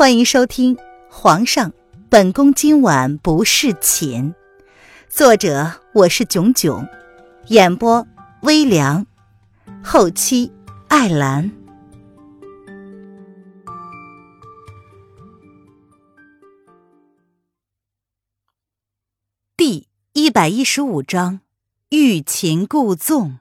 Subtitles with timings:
[0.00, 0.76] 欢迎收听
[1.10, 1.74] 《皇上，
[2.08, 4.32] 本宫今晚不侍寝》，
[5.10, 6.88] 作者我是囧囧，
[7.48, 8.06] 演播
[8.40, 9.06] 微凉，
[9.84, 10.50] 后期
[10.88, 11.52] 艾兰。
[19.54, 21.40] 第一百一十五章，
[21.90, 23.38] 欲擒故纵。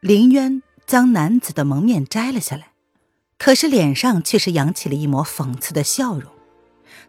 [0.00, 0.64] 林渊。
[0.88, 2.70] 将男子的蒙面摘了下来，
[3.36, 6.32] 可是脸上却是扬起了一抹讽刺的笑容。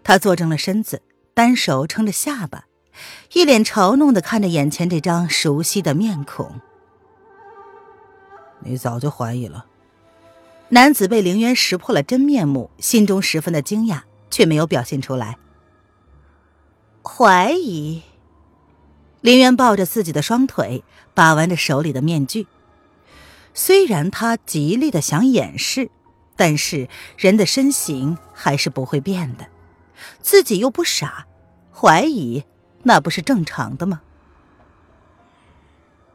[0.04, 1.02] 他坐正了身子，
[1.34, 2.66] 单手撑着下巴，
[3.32, 6.60] 一脸嘲弄的看着眼前这张熟悉的面孔。
[8.60, 9.66] 你早就怀疑了。
[10.68, 15.38] 男子被凌渊识破了真面目，心中十分的惊讶，却没有表现出来。
[17.02, 18.02] 怀疑。
[19.22, 20.84] 凌渊抱着自己的双腿，
[21.14, 22.46] 把玩着手里的面具。
[23.54, 25.90] 虽然他极力的想掩饰，
[26.36, 26.88] 但是
[27.18, 29.48] 人的身形还是不会变的。
[30.22, 31.28] 自己又不傻，
[31.74, 32.44] 怀疑
[32.84, 34.02] 那不是正常的吗？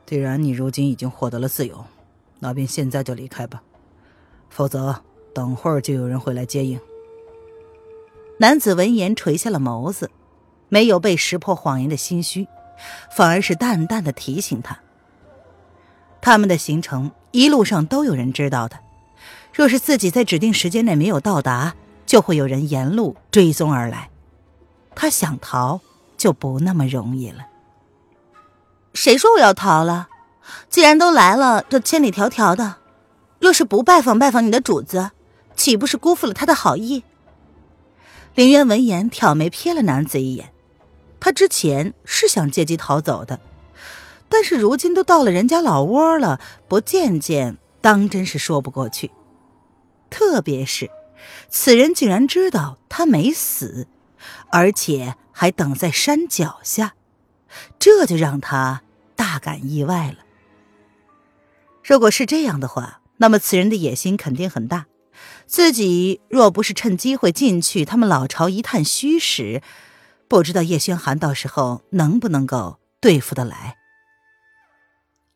[0.06, 1.84] 既然你如今已经获得了自由，
[2.40, 3.62] 那便现在就离开吧，
[4.48, 5.02] 否则
[5.34, 6.80] 等会儿就有人会来接应。
[8.38, 10.10] 男子闻言垂下了眸子，
[10.68, 12.48] 没有被识破谎言的心虚，
[13.10, 14.80] 反而是淡淡的提醒他。
[16.20, 18.78] 他们的行程一路上都有人知道的，
[19.52, 21.74] 若是自己在指定时间内没有到达，
[22.06, 24.08] 就会有人沿路追踪而来。
[24.94, 25.80] 他想逃
[26.16, 27.46] 就不那么容易了。
[28.92, 30.06] 谁说我要逃了？
[30.70, 32.76] 既然都来了，这千里迢迢的，
[33.40, 35.10] 若是不拜访拜访你的主子，
[35.56, 37.02] 岂不是辜负了他的好意？
[38.36, 40.52] 林渊闻言挑眉瞥了男子一眼，
[41.18, 43.40] 他之前是想借机逃走的。
[44.34, 49.12] 但是如今都到了人家老窝了，不见见，当真是说不过去。
[50.10, 50.90] 特别是，
[51.48, 53.86] 此人竟然知道他没死，
[54.50, 56.94] 而且还等在山脚下，
[57.78, 58.82] 这就让他
[59.14, 60.16] 大感意外了。
[61.84, 64.86] 如果是这样的话，那么此人的野心肯定很大。
[65.46, 69.62] 自己若不是趁机会进去他们老巢一探虚实，
[70.26, 73.76] 不知道叶轩寒到时候能不能够对付得来。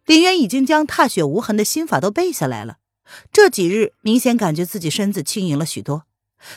[0.08, 2.78] 林渊已经将踏雪无痕的心法都背下来了，
[3.30, 6.04] 这几日明显感觉自己身子轻盈了许多，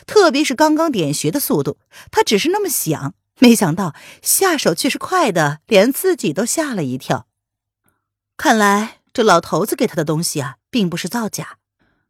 [0.06, 1.76] 特别是刚刚点穴的速度，
[2.10, 7.26] 他只是那么想，没想到下手却是快的，连自己都吓了一跳。
[8.38, 11.58] 看来这老头子给他的东西啊，并不是造假。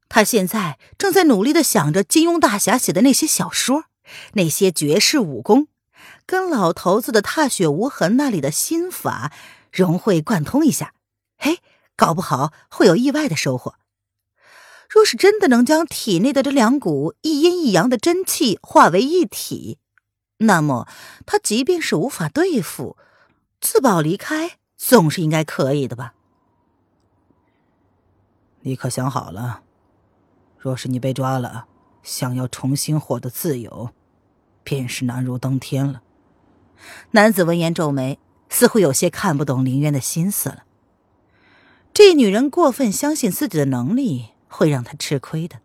[0.09, 3.87] 他现在正在努力的想着金庸大侠写的那些小说，
[4.35, 5.67] 那些绝世武功，
[6.25, 9.33] 跟老头子的踏雪无痕那里的心法
[9.73, 10.95] 融会贯通一下。
[11.45, 11.59] 嘿，
[11.97, 13.75] 搞不好会有意外的收获。
[14.89, 19.79] 若是真的能将体内的这两股一阴一阳的真气化为一体，
[20.37, 20.87] 那么
[21.27, 22.97] 他即便是无法对付，
[23.61, 26.15] 自保离开，总是应该可以的吧？
[28.61, 29.63] 你可想好了？
[30.57, 31.67] 若是你被抓了，
[32.05, 33.91] 想要重新获得自由，
[34.63, 36.03] 便是难如登天了。
[37.11, 40.65] 男子闻言皱眉，似乎有些看不懂林渊的心思了。
[41.95, 45.57] 这女人过分相信自己的能力，会让她吃亏的。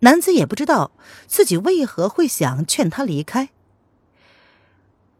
[0.00, 0.90] 男子也不知道
[1.26, 3.50] 自己为何会想劝她离开，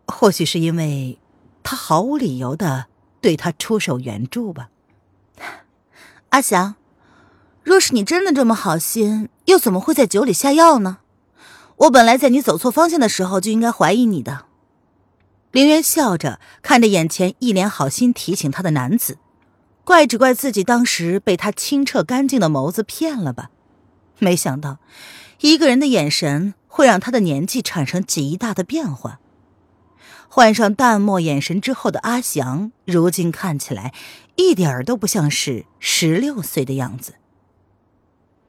[0.06, 1.18] 或许是因为
[1.62, 2.86] 他毫无理由的
[3.20, 4.68] 对她出手援助吧。
[6.30, 6.74] 阿祥，
[7.62, 10.98] 若是你真的这么好心，又怎么会在酒里下药呢？
[11.76, 14.46] 我本来在你走错方向的时候就应该怀疑你的。
[15.52, 19.18] 凌渊笑着看着眼前一脸好心提醒他的男子。
[19.84, 23.50] 怪只怪自己当时被他清澈干净的眸子骗了吧？
[24.18, 24.78] 没想到，
[25.40, 29.20] 一个人的眼神会让他的年纪产生极大的变化。
[30.28, 33.92] 换上淡漠眼神之后的阿祥，如今看起来
[34.36, 37.14] 一点儿都不像是十六岁的样子。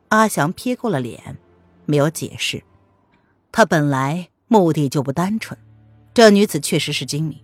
[0.08, 1.38] 阿祥撇过了脸，
[1.86, 2.64] 没有解释。
[3.52, 5.60] 他本来目的就不单纯，
[6.14, 7.40] 这女子确实是精明，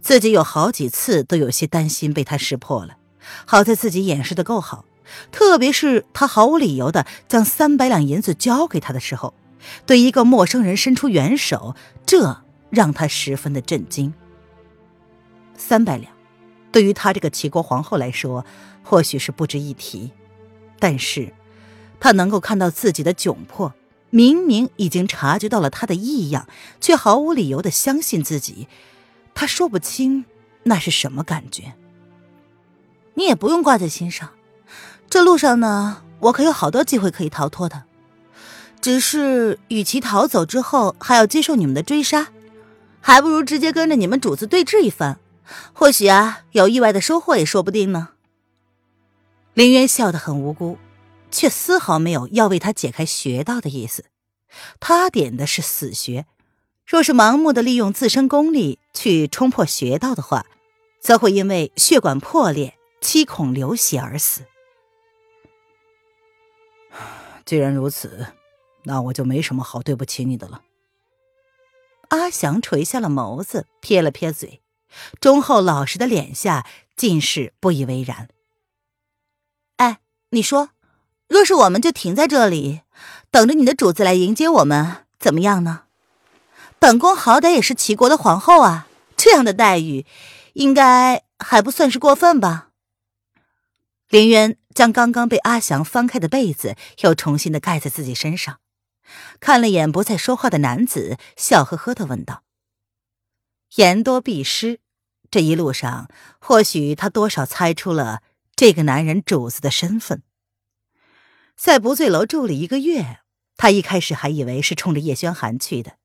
[0.00, 2.96] 自己有好几次都有些担心被她识破了。
[3.44, 4.84] 好在自己掩饰的够好，
[5.30, 9.34] 特别是他毫无理由的将三百两银子交给他的时候，
[9.86, 11.74] 对一个陌生人伸出援手，
[12.06, 14.12] 这让他十分的震惊。
[15.56, 16.12] 三百两，
[16.72, 18.44] 对于他这个齐国皇后来说，
[18.82, 20.10] 或许是不值一提，
[20.78, 21.32] 但是，
[22.00, 23.72] 他能够看到自己的窘迫，
[24.10, 26.48] 明明已经察觉到了他的异样，
[26.80, 28.66] 却毫无理由的相信自己，
[29.34, 30.24] 他说不清
[30.64, 31.74] 那是什么感觉。
[33.14, 34.30] 你也不用挂在心上，
[35.08, 37.84] 这路上呢，我可有好多机会可以逃脱的。
[38.80, 42.28] 只是，与其逃走之后还要接受你们的追杀，
[43.00, 45.18] 还不如直接跟着你们主子对峙一番，
[45.72, 48.10] 或许啊，有意外的收获也说不定呢。
[49.54, 50.76] 林渊笑得很无辜，
[51.30, 54.04] 却丝毫没有要为他解开穴道的意思。
[54.80, 56.26] 他点的是死穴，
[56.86, 60.44] 若是盲目的利用自身功力去冲破穴道的话，
[61.00, 64.46] 则会因为血管破裂、七孔流血而死。
[67.44, 68.26] 既然如此。
[68.86, 70.60] 那我就没什么好对不起你的了。
[72.08, 74.60] 阿祥垂下了眸子，撇了撇嘴，
[75.18, 78.28] 忠厚老实的脸下尽是不以为然。
[79.76, 80.00] 哎，
[80.32, 80.68] 你说，
[81.28, 82.82] 若是我们就停在这里，
[83.30, 85.84] 等着你的主子来迎接我们，怎么样呢？
[86.78, 88.86] 本宫好歹也是齐国的皇后啊，
[89.16, 90.04] 这样的待遇，
[90.52, 92.68] 应该还不算是过分吧？
[94.14, 98.60] 林渊将刚刚被阿祥翻开的被子又重新的盖在自己身上。
[99.40, 102.44] 看了眼不再说话的男子，笑呵呵的问道
[103.74, 104.78] ：“言多必失，
[105.32, 106.08] 这一路上，
[106.38, 108.22] 或许他多少猜出了
[108.54, 110.22] 这个男人主子的身份。
[111.56, 113.18] 在不醉楼住了一个月，
[113.56, 115.96] 他一开始还以为是冲着叶轩寒去的，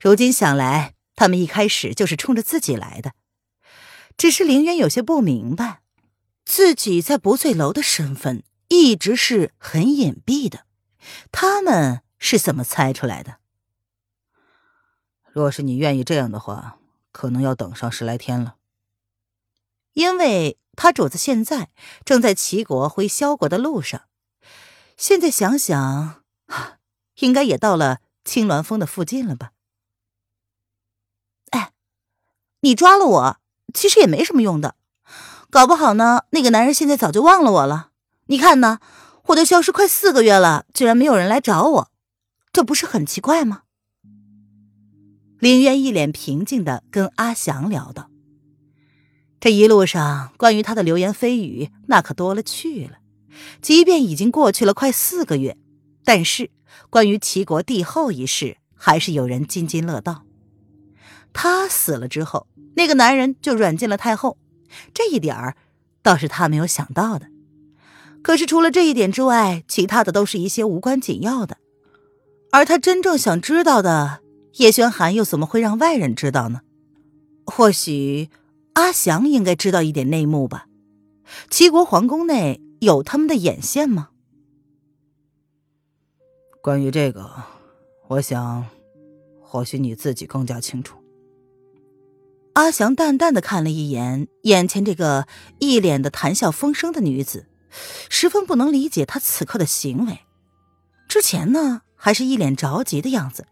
[0.00, 3.12] 如今想来，他们一开始就是冲着自己来的。
[4.16, 5.82] 只是林渊有些不明白，
[6.46, 10.64] 自己在不醉楼的身份一直是很隐蔽的，
[11.30, 13.40] 他们。”是怎么猜出来的？
[15.30, 16.78] 若是你愿意这样的话，
[17.12, 18.56] 可能要等上十来天了。
[19.92, 21.68] 因为他主子现在
[22.06, 24.08] 正在齐国回萧国的路上，
[24.96, 26.24] 现在想想，
[27.16, 29.52] 应该也到了青鸾峰的附近了吧？
[31.50, 31.74] 哎，
[32.60, 33.40] 你抓了我，
[33.74, 34.75] 其实也没什么用的，
[35.50, 37.90] 搞不好呢，那个男人现在早就忘了我了。
[38.26, 38.80] 你看呢，
[39.26, 41.90] 我都消失快四个月了，居然没有人来找我。
[42.52, 43.62] 这不是很奇怪吗？
[45.38, 48.10] 林渊一脸平静的跟阿祥聊道
[49.38, 52.98] ：“这一路上关于他的流言蜚语，那可多了去了。
[53.60, 55.58] 即便已经过去了快四个月，
[56.04, 56.50] 但是
[56.88, 60.22] 关于齐国帝后一事，还是有人津津乐道。
[61.34, 64.38] 他死了之后，那个男人就软禁了太后，
[64.92, 65.56] 这一点儿
[66.02, 67.28] 倒是他没有想到的。
[68.22, 71.58] 可是除了这一点之外，其他的都是一些无关紧要的。”
[72.52, 74.20] 而他真正想知道的，
[74.54, 76.62] 叶轩寒又怎么会让外人知道呢？
[77.44, 78.30] 或许
[78.72, 80.66] 阿祥应该知道一点内幕吧。
[81.50, 84.10] 齐国皇宫内有他们的眼线吗？
[86.62, 87.30] 关于这个，
[88.08, 88.64] 我想，
[89.40, 90.96] 或许你自己更加清楚。
[92.56, 97.46] 阿祥淡淡的看了一眼眼前这个一脸的谈笑风生的女子，
[98.08, 100.20] 十分不能理解她此刻的行为。
[101.06, 101.82] 之前呢？
[101.98, 103.46] 还是一脸着急的样子，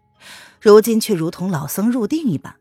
[0.60, 2.56] 如今却如同老僧入定一般。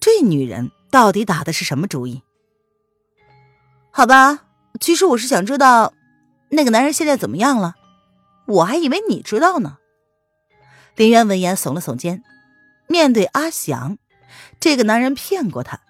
[0.00, 2.22] 这女人到底打的是什么主意？
[3.90, 4.44] 好吧，
[4.80, 5.94] 其实我是想知道，
[6.50, 7.74] 那个男人现在怎么样了？
[8.46, 9.78] 我还以为你知道呢。
[10.96, 12.22] 林渊闻言耸了耸肩，
[12.86, 13.96] 面对阿祥，
[14.64, 15.82] 这个男人骗过他，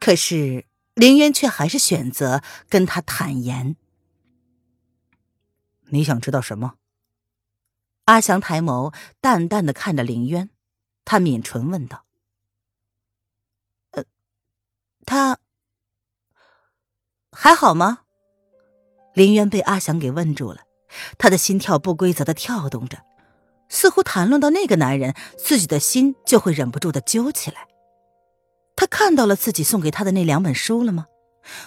[0.00, 0.64] 可是
[0.94, 3.76] 林渊却还是选择跟他坦言。
[5.90, 6.76] 你想知道什么？
[8.06, 10.48] 阿祥抬眸，淡淡的看着林渊，
[11.04, 12.06] 他抿唇问道
[13.92, 14.04] ：“呃，
[15.04, 15.38] 他
[17.30, 18.04] 还好吗？”
[19.12, 20.62] 林渊被阿祥给问住了，
[21.18, 23.04] 他的心跳不规则的跳动着，
[23.68, 27.68] 似乎谈论到那个男人，自己的心就会忍不住的揪起来。
[28.78, 31.06] 他看到了自己送给他的那两本书了吗？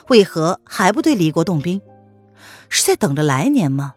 [0.08, 1.82] 为何还不对离国动兵？
[2.70, 3.96] 是在等着来年吗？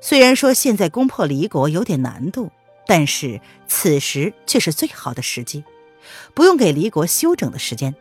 [0.00, 2.52] 虽然说现在攻破离国有点难度，
[2.86, 5.64] 但是此时却是最好的时机，
[6.34, 7.96] 不用给离国休整的时间。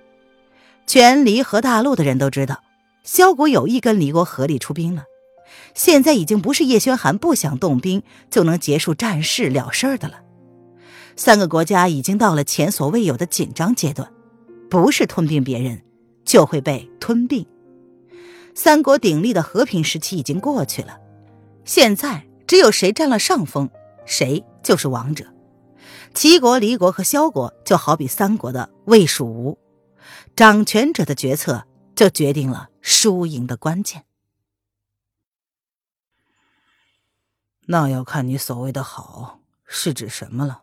[0.86, 2.62] 全离合大陆的人都知道，
[3.04, 5.06] 萧国有意跟离国合力出兵了。
[5.74, 10.22] 现在已经不是叶轩寒不想动兵就能结束战事了事儿的了。
[11.16, 14.12] 三个国家已经到了前所未有的紧张阶段，
[14.70, 15.84] 不是吞并别人，
[16.26, 17.46] 就会被吞并。
[18.56, 21.00] 三国鼎立的和平时期已经过去了。
[21.64, 23.70] 现在只有谁占了上风，
[24.06, 25.26] 谁就是王者。
[26.14, 29.58] 齐国、离国和萧国就好比三国的魏、蜀、吴，
[30.36, 31.66] 掌权者的决策
[31.96, 34.04] 就决定了输赢的关键。
[37.68, 40.61] 那要看你所谓的好是指什么了。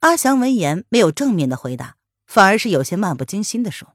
[0.00, 3.94] 阿祥闻言没有正面的回答，反而是有些漫不经心的说：“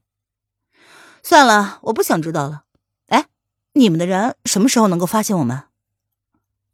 [1.22, 2.64] 算了，我不想知道了。
[3.06, 3.26] 哎，
[3.72, 5.64] 你们的人什么时候能够发现我们？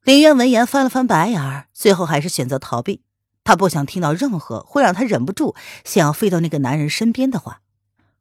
[0.02, 3.02] 林渊闻言翻了翻白眼，最后还是选择逃避。
[3.44, 7.60] 他不想听到任何会让他忍不住想要飞到那个男人身边的话。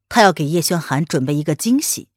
[0.08, 2.08] 他要给叶轩寒准备一个惊喜。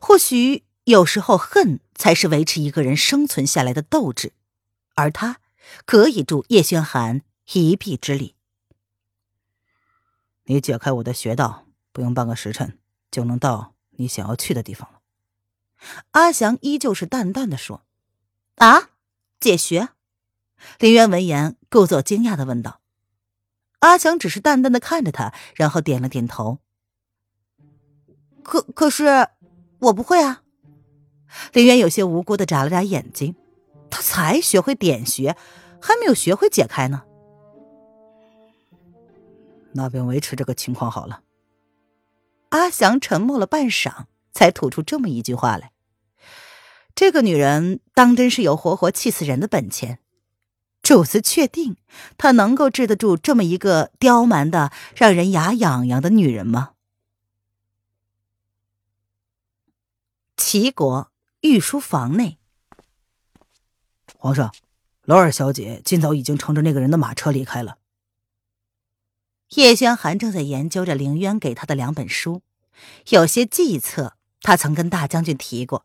[0.00, 4.32] 或许有时候，恨才是维持一个人生存下来的斗志，
[4.94, 5.36] 而他
[5.84, 7.22] 可以助叶轩寒
[7.58, 8.36] 一臂之力。
[10.44, 12.78] 你解开我的穴道，不用半个时辰
[13.10, 15.00] 就能到你想要去的地方了。
[16.10, 17.82] 阿祥依旧是淡淡的说
[18.56, 18.90] ：“啊，
[19.40, 19.88] 解穴。”
[20.78, 22.80] 林渊闻言，故作惊讶的问道。
[23.78, 26.58] 阿祥只是淡淡的看着他，然后点了点头。
[28.42, 29.28] 可可是，
[29.78, 30.42] 我不会啊。
[31.52, 33.34] 林渊有些无辜的眨了眨眼睛，
[33.88, 35.36] 他才学会点穴，
[35.80, 37.04] 还没有学会解开呢。
[39.72, 41.22] 那便维持这个情况好了。
[42.50, 45.72] 阿祥沉默了半晌，才吐出这么一句话来。
[46.94, 50.00] 这个女人当真是有活活气死人的本钱。
[50.82, 51.76] 主子确定
[52.18, 56.72] 她能够治得住这么一个刁蛮的、让人牙痒痒的女人吗？
[60.36, 61.12] 齐国
[61.42, 62.38] 御书房内，
[64.16, 64.52] 皇上，
[65.02, 67.76] 劳尔小姐今早已经乘着那个人的马车离开了。
[69.56, 72.42] 叶轩寒正在研究着凌渊给他的两本书，
[73.08, 75.84] 有些计策他曾跟大将军提过，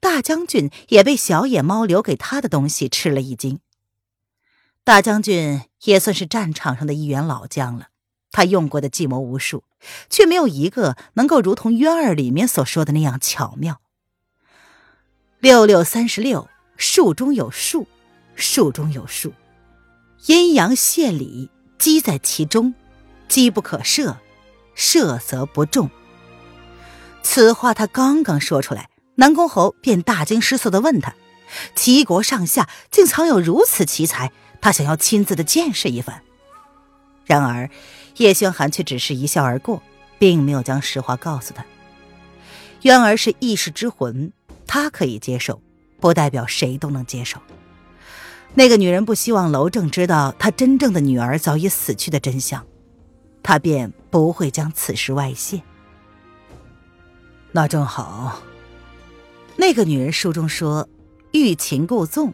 [0.00, 3.60] 大将军也被小野猫留给他的东西吃了一惊。
[4.84, 7.88] 大将军也算是战场上的一员老将了，
[8.30, 9.64] 他用过的计谋无数，
[10.10, 13.80] 却没有一个能够如同渊儿里面所说的那样巧妙。
[15.38, 17.86] 六六三十六，数中有数，
[18.34, 19.32] 数中有数，
[20.26, 22.74] 阴阳谢礼，积在其中，
[23.30, 24.18] 机不可射，
[24.74, 25.88] 射则不中。
[27.22, 31.14] 此话他刚刚说出来，南宫侯便大惊失色的问他
[31.74, 36.22] ：“齐国上下竟藏有如此奇才？”他想要亲自的见识一番，
[37.24, 37.70] 然而
[38.16, 39.82] 叶轩寒却只是一笑而过，
[40.18, 41.64] 并没有将实话告诉他。
[42.82, 44.32] 渊儿是异世之魂，
[44.66, 45.62] 他可以接受，
[45.98, 47.40] 不代表谁都能接受。
[48.52, 52.66] 那个女人不希望楼正知道她真正的女儿早已死去的真相，
[53.42, 55.60] 他便不会将此事外泄。
[57.52, 58.40] 那正好，
[59.56, 60.88] 那个女人书中说
[61.32, 62.32] 欲擒故纵，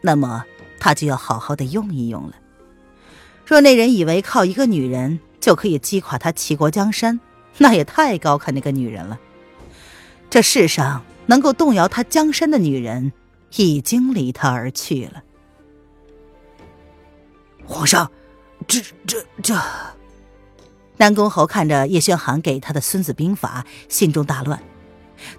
[0.00, 0.44] 那么。
[0.82, 2.36] 他就要好好的用一用了。
[3.44, 7.20] 若那人以为靠一个女人就可以击垮他齐国江山，
[7.58, 9.20] 那也太高看那个女人了。
[10.30, 13.12] 这世上能够动摇他江山的女人，
[13.56, 15.22] 已经离他而去了。
[17.66, 18.10] 皇上，
[18.66, 19.54] 这这这……
[21.00, 24.62] 南宫侯看着叶宣寒给他的《孙子兵法》，心中大乱。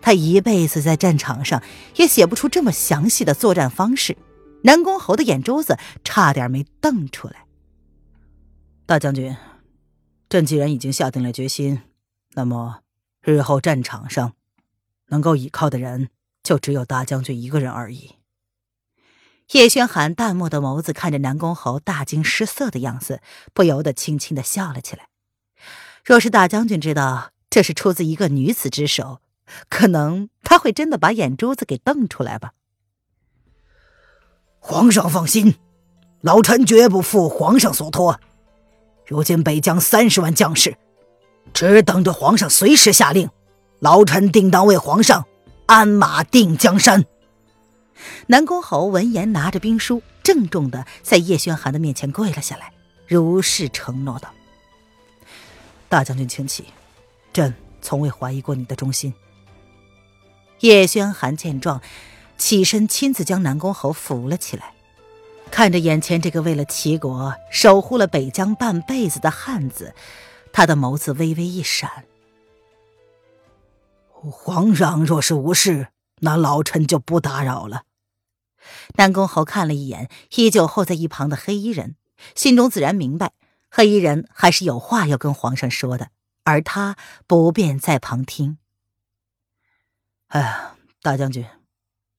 [0.01, 1.61] 他一辈子在战场上
[1.97, 4.17] 也写不出这么详细的作战方式。
[4.63, 7.45] 南宫侯的眼珠子差点没瞪出来。
[8.87, 9.37] 大将军，
[10.29, 11.81] 朕既然已经下定了决心，
[12.33, 12.79] 那么
[13.21, 14.33] 日后战场上
[15.09, 16.09] 能够倚靠的人
[16.41, 18.15] 就只有大将军一个人而已。
[19.51, 23.21] 叶轩寒淡漠的眸子看着南宫侯大惊失色的样子，
[23.53, 25.09] 不由得轻轻的笑了起来。
[26.03, 29.19] 若是大将军知道这是出自一个女子之手，
[29.69, 32.51] 可能他会真的把眼珠子给瞪出来吧。
[34.59, 35.55] 皇上放心，
[36.21, 38.19] 老臣绝不负皇上所托。
[39.05, 40.77] 如今北疆三十万将士，
[41.53, 43.29] 只等着皇上随时下令，
[43.79, 45.25] 老臣定当为皇上
[45.65, 47.03] 鞍马定江山。
[48.27, 52.71] 南宫侯闻言，拿着兵书，郑重的在叶宣寒的面前跪了下来，
[53.07, 54.33] 如实承诺道
[55.91, 56.65] ：“大将军请起，
[57.33, 59.13] 朕从未怀疑过你的忠心。”
[60.61, 61.81] 叶轩寒见状。
[62.37, 64.73] 起身，亲自将南宫侯扶了起来，
[65.51, 69.93] 看着眼前这个为了齐国守护了北疆半辈子的汉子，
[70.51, 72.05] 他的眸子微微一闪。
[74.09, 75.89] 皇上若是无事，
[76.21, 77.83] 那老臣就不打扰了。
[78.95, 81.95] 南宫侯看了一眼依旧候在一旁的黑衣人，
[82.33, 83.33] 心中自然明白，
[83.73, 86.09] 黑衣人还是有话要跟皇上说的，
[86.43, 88.57] 而他不便在旁听。
[90.27, 91.45] 哎呀，大将军。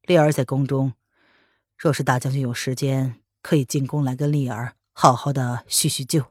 [0.03, 0.95] 丽儿在宫中，
[1.77, 6.25] 若是大将军有时间，可以进宫来跟丽儿好好的叙叙旧。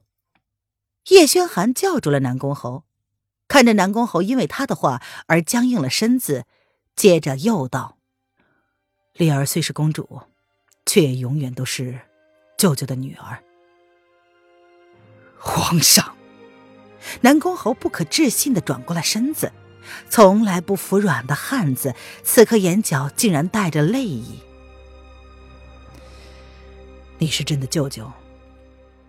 [1.10, 2.86] 叶轩寒叫住了南宫侯，
[3.48, 6.46] 看着南宫侯因为他的话而僵硬了身子，
[6.96, 8.00] 接着又道
[9.13, 10.24] ：“丽儿虽是公主，
[10.86, 12.01] 却也永远都是
[12.58, 13.44] 舅舅的女儿。”
[15.43, 16.15] 皇上，
[17.21, 19.51] 南宫侯不可置信的转过了身子，
[20.07, 24.39] 从来不服软的汉子，此刻眼角竟然带着泪意。
[27.17, 28.12] 你是朕的舅舅，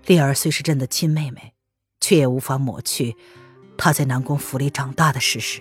[0.06, 1.52] 丽儿虽是朕的亲妹妹，
[2.00, 3.14] 却也无法抹去
[3.76, 5.60] 她在南宫府里长大的事实。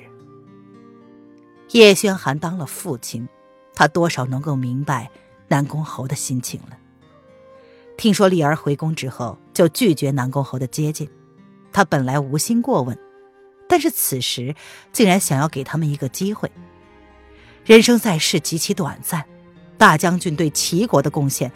[1.72, 3.28] 叶轩寒当了父亲，
[3.74, 5.10] 他多少能够明白
[5.50, 6.78] 南宫侯的心情了。
[7.98, 11.10] 听说丽儿回宫之后就拒绝南宫侯的接近，
[11.72, 12.98] 他本来无心过问。
[13.68, 14.54] 但是此时，
[14.92, 16.52] 竟然想要给他们一个机会。
[17.64, 19.26] 人生在世极其短暂，
[19.78, 21.52] 大将军对齐国的贡献，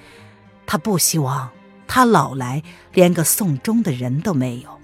[0.66, 1.50] 他不希望
[1.88, 4.80] 他老来连个送终的人都没有。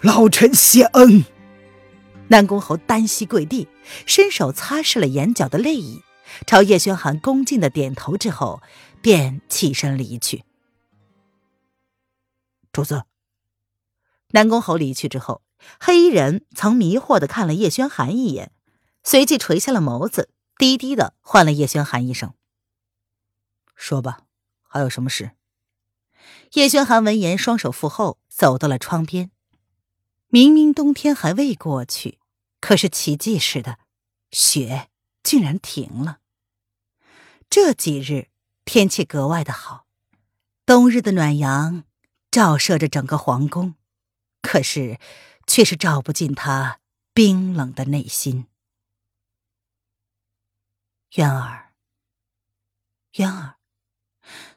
[0.00, 1.24] 老臣谢恩。
[2.28, 3.68] 南宫侯单膝跪地，
[4.06, 6.00] 伸手擦拭了眼角的泪意，
[6.46, 8.62] 朝叶宣寒恭敬的点头之后，
[9.02, 10.42] 便起身离去。
[12.74, 13.04] 主子。
[14.32, 15.42] 南宫侯离去之后，
[15.78, 18.52] 黑衣人曾迷惑的看了叶轩寒一眼，
[19.04, 20.28] 随即垂下了眸子，
[20.58, 22.34] 低低的唤了叶轩寒一声
[23.76, 24.22] ：“说吧，
[24.62, 25.30] 还有什么事？”
[26.54, 29.30] 叶轩寒闻言，双手负后，走到了窗边。
[30.28, 32.18] 明明冬天还未过去，
[32.60, 33.78] 可是奇迹似的，
[34.32, 34.88] 雪
[35.22, 36.18] 竟然停了。
[37.48, 38.30] 这几日
[38.64, 39.86] 天气格外的好，
[40.66, 41.84] 冬日的暖阳
[42.34, 43.76] 照射着整个皇宫。
[44.42, 44.98] 可是，
[45.46, 46.80] 却是照不进他
[47.12, 48.48] 冰冷的内心。
[51.14, 51.72] 渊儿，
[53.18, 53.54] 渊儿，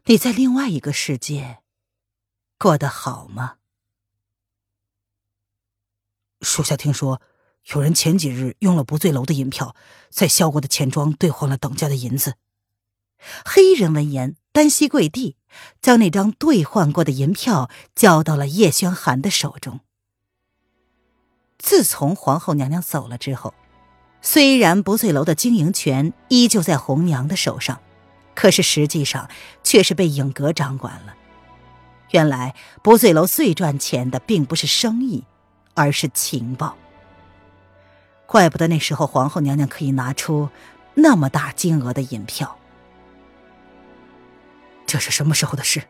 [0.06, 1.62] 你在另外一个世界
[2.58, 3.58] 过得好吗？
[6.42, 7.22] 属下听说，
[7.76, 9.76] 有人前几日用了不醉楼的银票，
[10.10, 12.38] 在萧国的钱庄兑换了等价的银子。
[13.46, 15.38] 黑衣人闻言，单膝跪地，
[15.82, 19.80] 将那张兑换过的银票交到了叶轩寒的手中。
[21.58, 23.54] 自从皇后娘娘走了之后，
[24.22, 27.80] 虽然不醉楼的经营权依旧在红娘的手上，
[28.36, 29.30] 可是实际上
[29.64, 31.16] 却是被影阁掌管了。
[32.12, 35.26] 原来不醉楼最赚钱的并不是生意，
[35.74, 36.78] 而是情报。
[38.26, 40.50] 怪不得那时候皇后娘娘可以拿出
[40.96, 42.57] 那么大金额的银票。
[44.88, 45.84] 这是什么时候的事？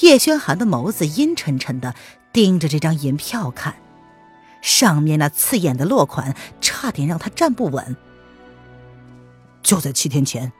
[0.00, 1.94] 叶轩寒的眸子阴沉沉的
[2.32, 3.76] 盯着这张银票看，
[4.62, 7.96] 上面那刺眼的落款差点让他站不稳。
[9.62, 10.52] 就在七天前，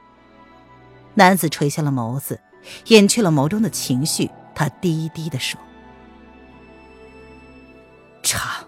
[1.15, 2.39] 男子垂下了眸子，
[2.87, 5.59] 掩去了眸中的情绪，他低低的说
[8.23, 8.63] ：“查。”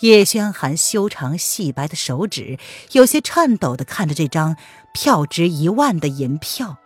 [0.00, 2.58] 叶轩寒修长细白的手指
[2.90, 4.56] 有些颤抖的看着这张
[4.92, 6.78] 票值一万的银票。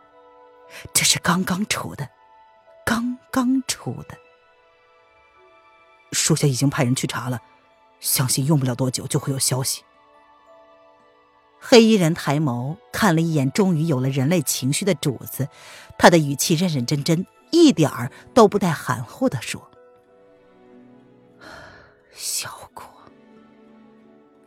[0.92, 2.08] 这是刚刚出的，
[2.84, 4.16] 刚刚出的。
[6.12, 7.40] 属下已经派人去查了，
[8.00, 9.82] 相信用不了多久就会有消息。
[11.58, 15.48] 黑衣人抬眸看了一眼，终于有了人类情绪的主子，
[15.98, 19.70] 他的语气认认真真，一点儿都不带含糊的说
[22.14, 22.84] ：“小果。”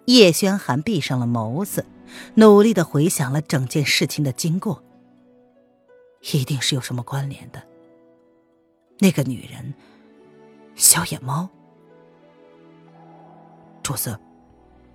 [0.06, 1.86] 叶轩寒闭上了眸子，
[2.36, 4.82] 努力的回想了整件事情的经过。
[6.22, 7.68] 一定是有什么关联的。
[9.00, 9.74] 那个女人，
[10.76, 11.50] 小野猫。
[13.82, 14.20] 主子，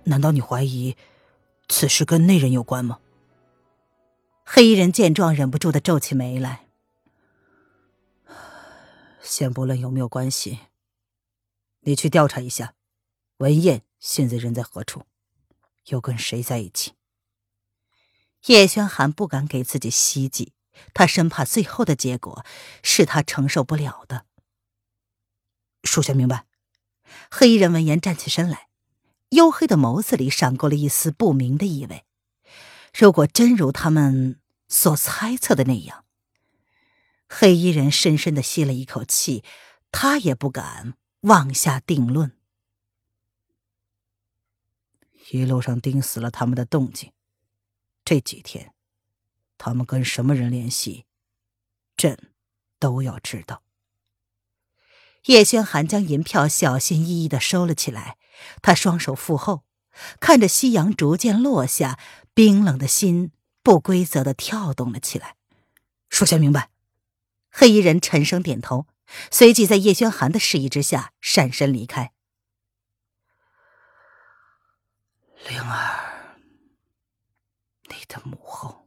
[0.03, 0.95] 难道你怀疑
[1.67, 2.99] 此事跟那人有关吗？
[4.45, 6.67] 黑衣人见状，忍不住的皱起眉来。
[9.21, 10.59] 先不论有没有关系，
[11.81, 12.75] 你去调查一下，
[13.37, 15.01] 文燕现在人在何处，
[15.87, 16.93] 又跟谁在一起？
[18.45, 20.53] 叶轩寒不敢给自己希冀。
[20.93, 22.45] 他生怕最后的结果
[22.83, 24.25] 是他承受不了的。
[25.83, 26.45] 属下明白。
[27.31, 28.67] 黑衣人闻言站起身来，
[29.29, 32.03] 黝黑的眸子里闪过了一丝不明的意味。
[32.93, 36.05] 如果真如他们所猜测的那样，
[37.27, 39.43] 黑衣人深深的吸了一口气，
[39.91, 42.35] 他也不敢妄下定论。
[45.31, 47.11] 一路上盯死了他们的动静，
[48.03, 48.74] 这几天。
[49.57, 51.05] 他们跟什么人联系，
[51.95, 52.31] 朕
[52.79, 53.63] 都要知道。
[55.25, 58.17] 叶轩寒将银票小心翼翼的收了起来，
[58.61, 59.63] 他双手负后，
[60.19, 61.99] 看着夕阳逐渐落下，
[62.33, 63.31] 冰冷的心
[63.63, 65.35] 不规则的跳动了起来。
[66.09, 66.69] 属下明白。
[67.49, 68.85] 黑衣人沉声点头，
[69.31, 72.11] 随即在叶轩寒的示意之下闪身离开。
[75.47, 76.37] 灵儿，
[77.89, 78.84] 你的母后。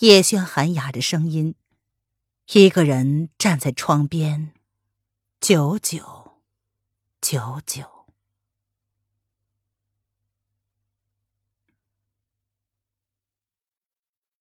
[0.00, 1.56] 叶轩寒哑着声音，
[2.52, 4.52] 一个人站在窗边，
[5.40, 6.38] 久久，
[7.20, 8.06] 久久。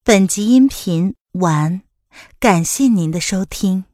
[0.03, 1.81] 本集音频完，
[2.39, 3.85] 感谢您的收听。